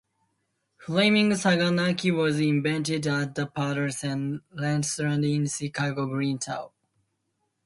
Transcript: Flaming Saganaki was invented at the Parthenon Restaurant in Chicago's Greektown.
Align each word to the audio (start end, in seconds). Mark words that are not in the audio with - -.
Flaming 0.79 1.29
Saganaki 1.29 2.09
was 2.11 2.39
invented 2.39 3.05
at 3.05 3.35
the 3.35 3.45
Parthenon 3.45 4.41
Restaurant 4.51 5.23
in 5.23 5.45
Chicago's 5.47 6.09
Greektown. 6.09 6.71